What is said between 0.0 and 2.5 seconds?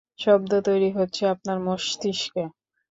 শব্দ তৈরি হচ্ছে আপনার মস্তিষ্কে।